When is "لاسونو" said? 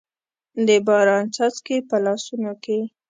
2.05-2.51